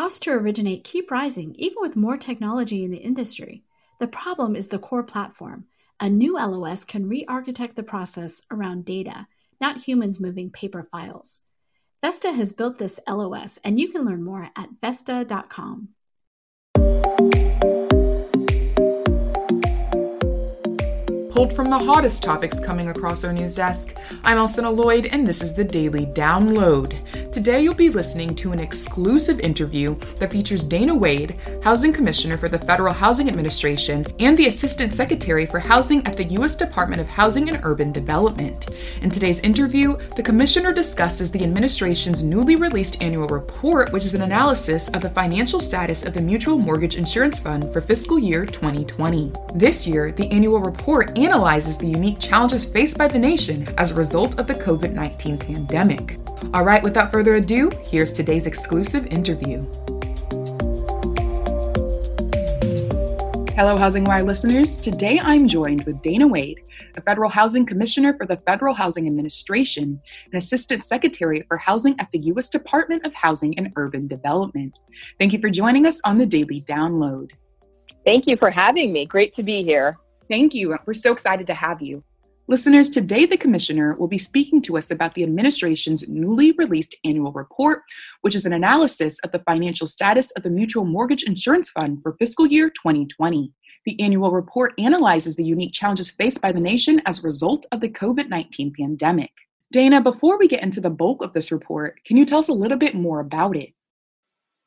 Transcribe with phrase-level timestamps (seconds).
[0.00, 3.64] Costs to originate keep rising even with more technology in the industry.
[3.98, 5.66] The problem is the core platform.
[6.00, 9.26] A new LOS can re architect the process around data,
[9.60, 11.42] not humans moving paper files.
[12.02, 15.90] Vesta has built this LOS, and you can learn more at Vesta.com.
[21.40, 23.96] pulled from the hottest topics coming across our news desk.
[24.24, 26.92] I'm Alcynna Lloyd, and this is the Daily Download.
[27.32, 32.48] Today, you'll be listening to an exclusive interview that features Dana Wade, Housing Commissioner for
[32.48, 36.56] the Federal Housing Administration, and the Assistant Secretary for Housing at the U.S.
[36.56, 38.68] Department of Housing and Urban Development.
[39.02, 44.22] In today's interview, the Commissioner discusses the administration's newly released annual report, which is an
[44.22, 49.32] analysis of the financial status of the Mutual Mortgage Insurance Fund for fiscal year 2020.
[49.54, 53.94] This year, the annual report analyzes the unique challenges faced by the nation as a
[53.94, 56.18] result of the COVID 19 pandemic.
[56.52, 59.60] All right, without further ado, here's today's exclusive interview.
[63.54, 64.76] Hello, Housing Wire listeners.
[64.76, 66.60] Today I'm joined with Dana Wade,
[66.96, 72.10] a federal housing commissioner for the Federal Housing Administration and assistant secretary for housing at
[72.10, 72.48] the U.S.
[72.48, 74.76] Department of Housing and Urban Development.
[75.20, 77.30] Thank you for joining us on the Daily Download.
[78.04, 79.06] Thank you for having me.
[79.06, 79.98] Great to be here.
[80.28, 80.76] Thank you.
[80.84, 82.02] We're so excited to have you.
[82.50, 87.30] Listeners, today the Commissioner will be speaking to us about the administration's newly released annual
[87.30, 87.82] report,
[88.22, 92.16] which is an analysis of the financial status of the Mutual Mortgage Insurance Fund for
[92.18, 93.52] fiscal year 2020.
[93.86, 97.80] The annual report analyzes the unique challenges faced by the nation as a result of
[97.80, 99.30] the COVID 19 pandemic.
[99.70, 102.52] Dana, before we get into the bulk of this report, can you tell us a
[102.52, 103.74] little bit more about it?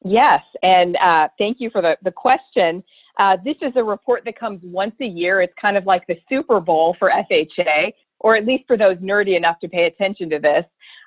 [0.05, 2.81] Yes, and uh, thank you for the, the question.
[3.19, 5.41] Uh, this is a report that comes once a year.
[5.41, 9.37] It's kind of like the Super Bowl for FHA, or at least for those nerdy
[9.37, 10.65] enough to pay attention to this.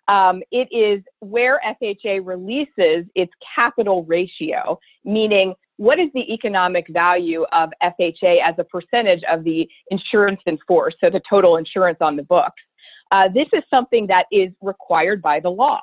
[0.09, 7.45] Um, it is where FHA releases its capital ratio, meaning what is the economic value
[7.53, 12.17] of FHA as a percentage of the insurance in force, so the total insurance on
[12.17, 12.63] the books.
[13.11, 15.81] Uh, this is something that is required by the law,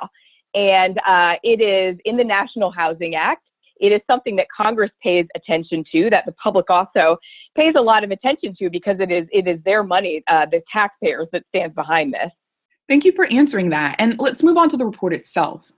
[0.54, 3.44] and uh, it is in the National Housing Act.
[3.80, 7.18] It is something that Congress pays attention to, that the public also
[7.56, 10.62] pays a lot of attention to because it is it is their money, uh, the
[10.72, 12.32] taxpayers that stands behind this.
[12.90, 13.96] Thank you for answering that.
[13.98, 15.72] And let's move on to the report itself.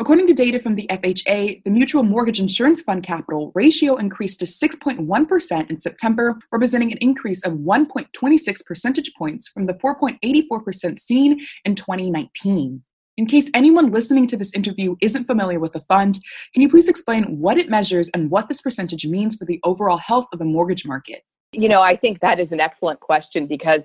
[0.00, 4.46] According to data from the FHA, the Mutual Mortgage Insurance Fund capital ratio increased to
[4.46, 11.74] 6.1% in September, representing an increase of 1.26 percentage points from the 4.84% seen in
[11.74, 12.82] 2019.
[13.18, 16.20] In case anyone listening to this interview isn't familiar with the fund,
[16.54, 19.96] can you please explain what it measures and what this percentage means for the overall
[19.96, 21.24] health of the mortgage market?
[21.50, 23.80] You know, I think that is an excellent question because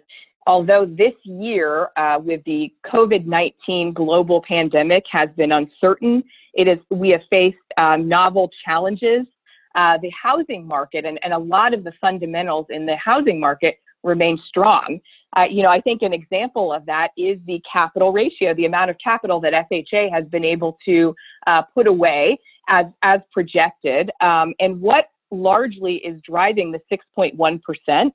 [0.45, 6.23] although this year uh, with the COVID-19 global pandemic has been uncertain,
[6.53, 9.25] it is we have faced um, novel challenges.
[9.73, 13.79] Uh, the housing market and, and a lot of the fundamentals in the housing market
[14.03, 14.99] remain strong.
[15.35, 18.91] Uh, you know, I think an example of that is the capital ratio, the amount
[18.91, 21.15] of capital that FHA has been able to
[21.47, 22.37] uh, put away
[22.69, 28.13] as, as projected, um, and what largely is driving the 6.1 percent.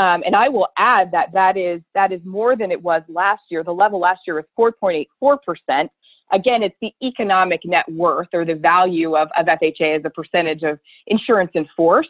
[0.00, 3.42] Um, and I will add that that is that is more than it was last
[3.50, 3.64] year.
[3.64, 5.90] The level last year was 4.84 percent.
[6.32, 10.62] Again, it's the economic net worth or the value of, of FHA as a percentage
[10.62, 12.08] of insurance in force.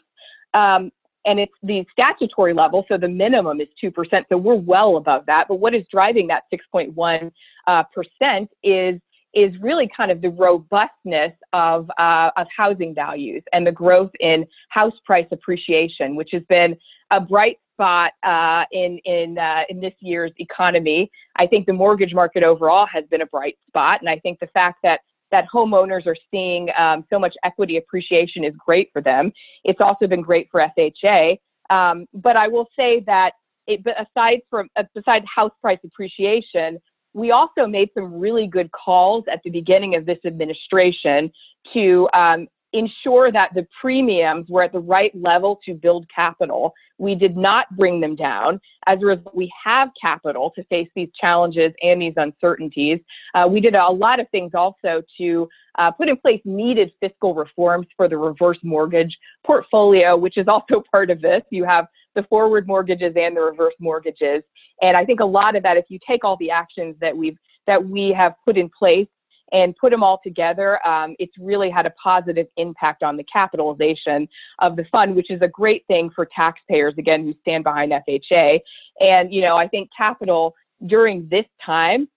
[0.55, 0.91] Um,
[1.25, 3.93] and it's the statutory level, so the minimum is 2%.
[4.29, 5.47] So we're well above that.
[5.49, 7.31] But what is driving that 6.1%
[7.67, 9.01] uh, is
[9.35, 14.47] is really kind of the robustness of, uh, of housing values and the growth in
[14.71, 16.75] house price appreciation, which has been
[17.11, 21.11] a bright spot uh, in in uh, in this year's economy.
[21.37, 24.49] I think the mortgage market overall has been a bright spot, and I think the
[24.49, 29.33] fact that that homeowners are seeing um, so much equity appreciation is great for them.
[29.65, 31.39] It's also been great for FHA.
[31.71, 33.33] Um, but I will say that
[33.67, 36.79] it, aside from uh, besides house price appreciation,
[37.15, 41.31] we also made some really good calls at the beginning of this administration
[41.75, 42.47] to um,
[42.79, 46.73] ensure that the premiums were at the right level to build capital.
[46.99, 48.61] We did not bring them down.
[48.87, 53.01] As a result, we have capital to face these challenges and these uncertainties.
[53.35, 55.49] Uh, we did a lot of things also to
[55.79, 59.17] uh, put in place needed fiscal reforms for the reverse mortgage
[59.47, 61.43] portfolio, which is also part of this.
[61.51, 64.43] You have the forward mortgages and the reverse mortgages.
[64.83, 67.37] And I think a lot of that, if you take all the actions that we've
[67.67, 69.07] that we have put in place
[69.53, 74.29] and put them all together, um, it's really had a positive impact on the capitalization
[74.59, 78.61] of the fund, which is a great thing for taxpayers, again, who stand behind FHA.
[79.01, 80.55] And, you know, I think capital
[80.87, 82.09] during this time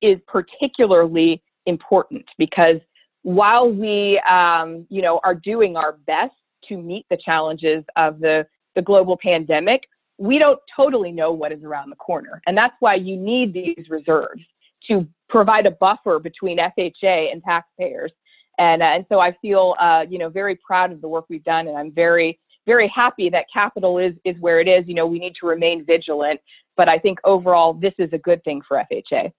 [0.00, 2.76] is particularly important because
[3.22, 6.32] while we, um, you know, are doing our best
[6.68, 9.82] to meet the challenges of the, the global pandemic,
[10.18, 12.40] we don't totally know what is around the corner.
[12.46, 14.42] And that's why you need these reserves
[14.90, 18.12] to provide a buffer between FHA and taxpayers.
[18.58, 21.44] And, uh, and so I feel, uh, you know, very proud of the work we've
[21.44, 24.86] done, and I'm very, very happy that capital is is where it is.
[24.86, 26.40] You know, we need to remain vigilant,
[26.76, 29.32] but I think overall this is a good thing for FHA.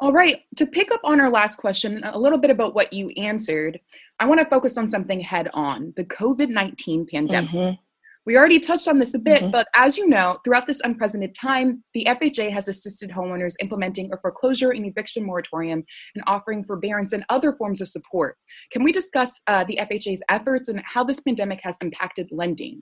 [0.00, 3.10] All right, to pick up on our last question, a little bit about what you
[3.16, 3.78] answered,
[4.18, 7.50] I want to focus on something head on the COVID 19 pandemic.
[7.50, 7.82] Mm-hmm.
[8.24, 9.50] We already touched on this a bit, mm-hmm.
[9.50, 14.16] but as you know, throughout this unprecedented time, the FHA has assisted homeowners implementing a
[14.18, 15.82] foreclosure and eviction moratorium
[16.14, 18.36] and offering forbearance and other forms of support.
[18.70, 22.80] Can we discuss uh, the FHA's efforts and how this pandemic has impacted lending?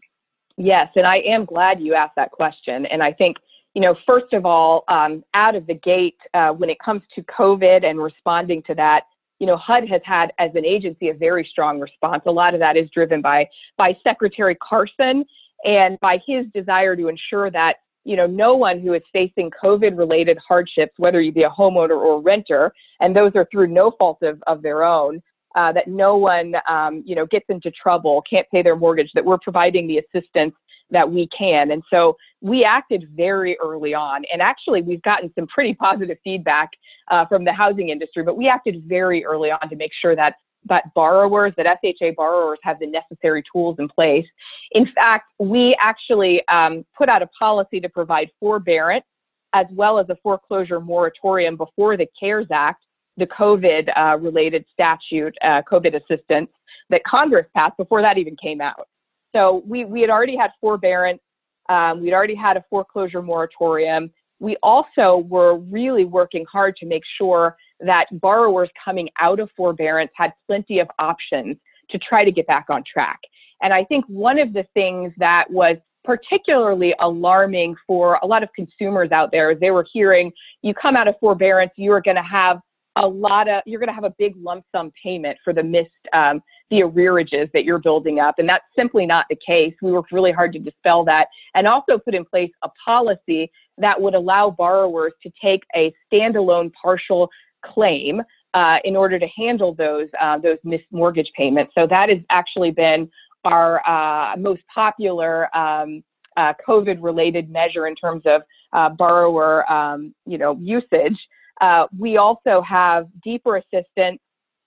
[0.58, 2.84] Yes, and I am glad you asked that question.
[2.86, 3.38] And I think,
[3.72, 7.22] you know, first of all, um, out of the gate, uh, when it comes to
[7.22, 9.04] COVID and responding to that,
[9.40, 12.22] you know, HUD has had as an agency a very strong response.
[12.26, 15.24] A lot of that is driven by by Secretary Carson
[15.64, 19.98] and by his desire to ensure that you know no one who is facing COVID
[19.98, 24.22] related hardships, whether you be a homeowner or renter, and those are through no fault
[24.22, 25.22] of, of their own,
[25.56, 29.24] uh, that no one um, you know gets into trouble, can't pay their mortgage, that
[29.24, 30.54] we're providing the assistance
[30.90, 31.70] that we can.
[31.70, 34.24] And so we acted very early on.
[34.32, 36.70] And actually, we've gotten some pretty positive feedback
[37.10, 40.34] uh, from the housing industry, but we acted very early on to make sure that
[40.68, 44.26] that borrowers, that FHA borrowers have the necessary tools in place.
[44.72, 49.06] In fact, we actually um, put out a policy to provide forbearance
[49.54, 52.84] as well as a foreclosure moratorium before the CARES Act,
[53.16, 56.50] the COVID uh, related statute, uh, COVID assistance
[56.90, 58.86] that Congress passed before that even came out.
[59.34, 61.20] So we, we had already had forbearance,
[61.68, 64.10] um, we'd already had a foreclosure moratorium.
[64.40, 70.10] We also were really working hard to make sure that borrowers coming out of forbearance
[70.14, 71.56] had plenty of options
[71.90, 73.20] to try to get back on track.
[73.62, 78.48] And I think one of the things that was particularly alarming for a lot of
[78.54, 80.32] consumers out there is they were hearing
[80.62, 82.58] you come out of forbearance, you are going to have
[82.96, 85.90] a lot of you're going to have a big lump sum payment for the missed
[86.12, 89.74] um, the arrearages that you're building up and that's simply not the case.
[89.82, 94.00] We worked really hard to dispel that and also put in place a policy that
[94.00, 97.28] would allow borrowers to take a standalone partial
[97.64, 98.22] claim
[98.54, 101.72] uh, in order to handle those uh, those missed mortgage payments.
[101.76, 103.10] So that has actually been
[103.44, 106.02] our uh, most popular um,
[106.36, 111.18] uh, COVID related measure in terms of uh, borrower um, you know usage.
[111.60, 114.18] Uh, we also have deeper assistance,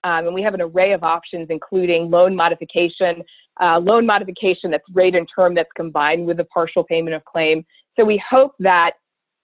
[0.03, 3.23] um, and we have an array of options, including loan modification,
[3.61, 7.65] uh, loan modification that's rate and term that's combined with a partial payment of claim.
[7.97, 8.94] So we hope that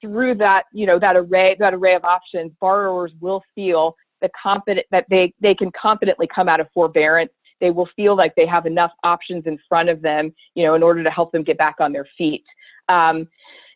[0.02, 4.86] through that, you know, that array, that array of options, borrowers will feel the confident
[4.92, 7.32] that they they can confidently come out of forbearance.
[7.62, 10.84] They will feel like they have enough options in front of them, you know, in
[10.84, 12.44] order to help them get back on their feet.
[12.88, 13.28] Um,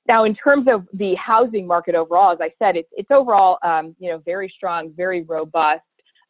[0.07, 3.95] now, in terms of the housing market overall, as I said, it's, it's overall, um,
[3.99, 5.81] you know, very strong, very robust.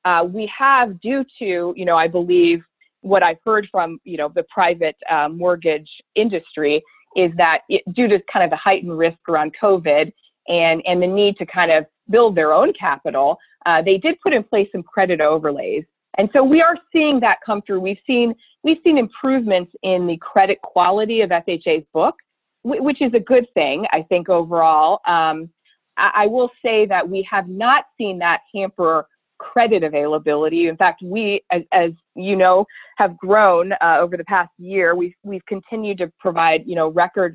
[0.05, 2.63] Uh, we have, due to, you know, I believe
[3.01, 6.81] what I've heard from, you know, the private uh, mortgage industry
[7.15, 10.11] is that it, due to kind of the heightened risk around COVID
[10.47, 14.33] and and the need to kind of build their own capital, uh, they did put
[14.33, 15.83] in place some credit overlays.
[16.17, 17.79] And so we are seeing that come through.
[17.81, 18.33] We've seen
[18.63, 22.15] we've seen improvements in the credit quality of FHA's book
[22.63, 25.01] which is a good thing, I think, overall.
[25.05, 25.49] Um,
[25.97, 29.07] I, I will say that we have not seen that hamper
[29.51, 30.61] credit availability.
[30.71, 31.23] In fact, we,
[31.55, 31.91] as, as
[32.29, 32.65] you know,
[33.01, 34.87] have grown uh, over the past year.
[35.01, 37.33] We've we've continued to provide, you know, record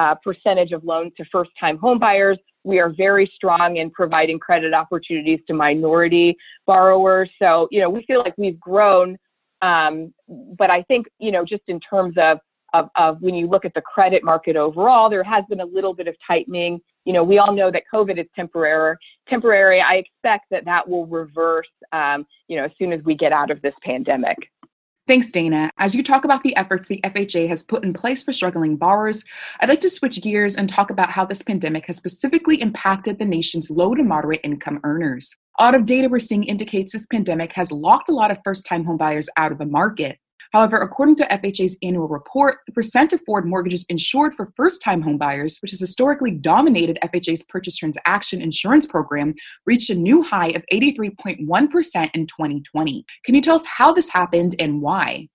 [0.00, 2.38] uh, percentage of loans to first-time homebuyers.
[2.62, 6.28] We are very strong in providing credit opportunities to minority
[6.66, 7.30] borrowers.
[7.42, 9.08] So, you know, we feel like we've grown.
[9.62, 9.94] Um,
[10.60, 12.38] but I think, you know, just in terms of
[12.72, 15.94] of, of when you look at the credit market overall, there has been a little
[15.94, 16.80] bit of tightening.
[17.04, 18.96] You know, we all know that COVID is temporary.
[19.28, 19.80] Temporary.
[19.80, 21.68] I expect that that will reverse.
[21.92, 24.36] Um, you know, as soon as we get out of this pandemic.
[25.10, 25.70] Thanks, Dana.
[25.78, 29.24] As you talk about the efforts the FHA has put in place for struggling borrowers,
[29.60, 33.24] I'd like to switch gears and talk about how this pandemic has specifically impacted the
[33.24, 35.34] nation's low to moderate income earners.
[35.58, 38.64] A lot of data we're seeing indicates this pandemic has locked a lot of first
[38.64, 40.18] time homebuyers out of the market.
[40.52, 45.02] However, according to FHA's annual report, the percent of forward mortgages insured for first time
[45.02, 49.34] homebuyers, which has historically dominated FHA's purchase transaction insurance program,
[49.66, 53.04] reached a new high of 83.1% in 2020.
[53.24, 55.28] Can you tell us how this happened and why?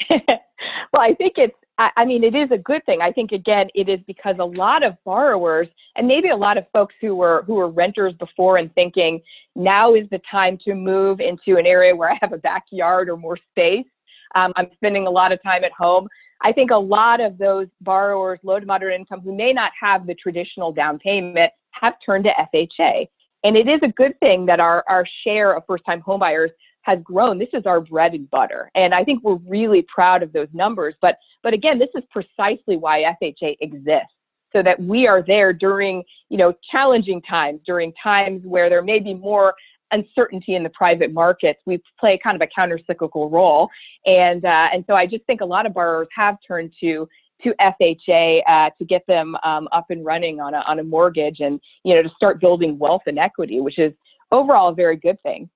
[0.10, 3.00] well, I think it's I, mean, it is a good thing.
[3.02, 6.66] I think again, it is because a lot of borrowers and maybe a lot of
[6.72, 9.20] folks who were who were renters before and thinking
[9.56, 13.16] now is the time to move into an area where I have a backyard or
[13.16, 13.86] more space.
[14.34, 16.08] Um, I'm spending a lot of time at home.
[16.42, 20.06] I think a lot of those borrowers, low to moderate income, who may not have
[20.06, 23.08] the traditional down payment, have turned to FHA.
[23.44, 26.50] And it is a good thing that our, our share of first time homebuyers
[26.82, 27.38] has grown.
[27.38, 28.70] This is our bread and butter.
[28.74, 30.94] And I think we're really proud of those numbers.
[31.00, 34.12] But, but again, this is precisely why FHA exists.
[34.52, 39.00] So that we are there during, you know, challenging times, during times where there may
[39.00, 39.54] be more
[39.90, 41.60] uncertainty in the private markets.
[41.66, 43.68] We play kind of a counter-cyclical role,
[44.06, 47.08] and uh, and so I just think a lot of borrowers have turned to
[47.42, 51.40] to FHA uh, to get them um, up and running on a on a mortgage,
[51.40, 53.92] and you know to start building wealth and equity, which is
[54.32, 55.48] overall a very good thing.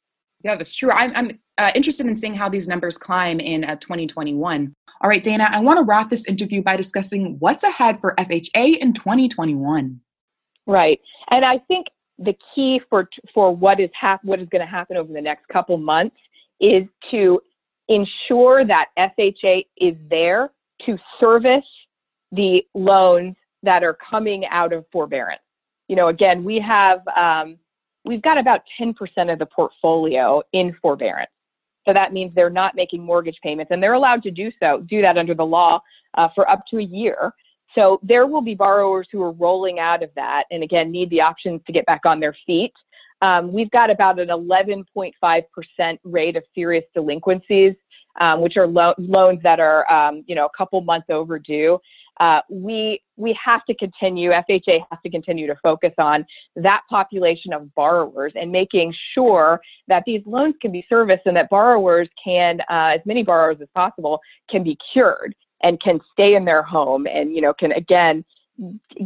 [0.44, 0.90] Yeah, that's true.
[0.92, 4.72] I'm, I'm uh, interested in seeing how these numbers climb in uh, 2021.
[5.00, 8.78] All right, Dana, I want to wrap this interview by discussing what's ahead for FHA
[8.78, 10.00] in 2021.
[10.66, 14.70] Right, and I think the key for for what is hap- what is going to
[14.70, 16.16] happen over the next couple months
[16.60, 17.40] is to
[17.88, 20.50] ensure that FHA is there
[20.84, 21.64] to service
[22.32, 25.40] the loans that are coming out of forbearance.
[25.88, 27.58] You know, again, we have um,
[28.04, 28.94] we've got about 10%
[29.32, 31.30] of the portfolio in forbearance.
[31.86, 35.00] So that means they're not making mortgage payments, and they're allowed to do so, do
[35.00, 35.80] that under the law
[36.14, 37.32] uh, for up to a year.
[37.78, 41.20] So there will be borrowers who are rolling out of that, and again need the
[41.20, 42.72] options to get back on their feet.
[43.22, 47.74] Um, we've got about an 11.5% rate of serious delinquencies,
[48.20, 51.78] um, which are lo- loans that are, um, you know, a couple months overdue.
[52.18, 54.30] Uh, we we have to continue.
[54.30, 60.02] FHA has to continue to focus on that population of borrowers and making sure that
[60.04, 64.20] these loans can be serviced and that borrowers can, uh, as many borrowers as possible,
[64.50, 65.32] can be cured
[65.62, 68.24] and can stay in their home and you know can again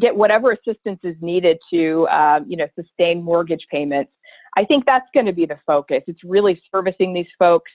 [0.01, 4.13] get whatever assistance is needed to um, you know sustain mortgage payments.
[4.57, 6.03] I think that's going to be the focus.
[6.07, 7.71] It's really servicing these folks.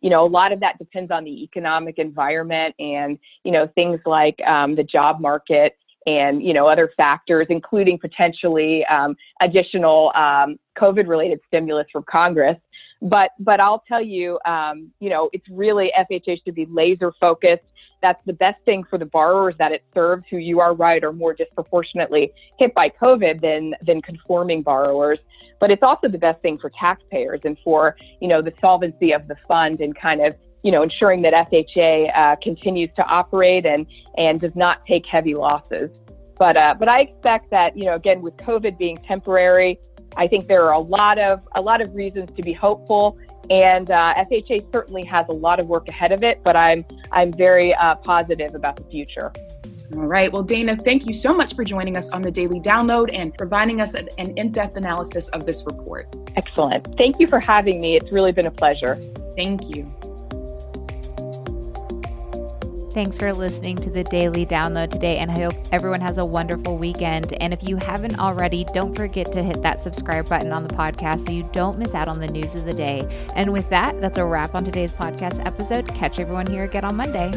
[0.00, 4.00] You know a lot of that depends on the economic environment and you know things
[4.06, 10.58] like um, the job market and you know other factors including potentially um, additional um,
[10.76, 12.56] covid related stimulus from congress
[13.00, 17.62] but but i'll tell you um, you know it's really fha should be laser focused
[18.02, 21.12] that's the best thing for the borrowers that it serves, who you are right are
[21.12, 25.20] more disproportionately hit by COVID than than conforming borrowers.
[25.60, 29.28] But it's also the best thing for taxpayers and for you know the solvency of
[29.28, 33.86] the fund and kind of you know ensuring that FHA uh, continues to operate and
[34.16, 35.98] and does not take heavy losses.
[36.38, 39.80] But uh, but I expect that you know again with COVID being temporary,
[40.16, 43.18] I think there are a lot of a lot of reasons to be hopeful
[43.50, 47.32] and uh, FHA certainly has a lot of work ahead of it, but I'm I'm
[47.32, 49.32] very uh, positive about the future.
[49.94, 50.32] All right.
[50.32, 53.80] Well, Dana, thank you so much for joining us on the daily download and providing
[53.80, 56.14] us an in depth analysis of this report.
[56.34, 56.96] Excellent.
[56.96, 57.96] Thank you for having me.
[57.96, 58.96] It's really been a pleasure.
[59.36, 59.86] Thank you.
[62.92, 66.76] Thanks for listening to the daily download today, and I hope everyone has a wonderful
[66.76, 67.32] weekend.
[67.40, 71.26] And if you haven't already, don't forget to hit that subscribe button on the podcast
[71.26, 73.26] so you don't miss out on the news of the day.
[73.34, 75.88] And with that, that's a wrap on today's podcast episode.
[75.88, 77.32] Catch everyone here again on Monday.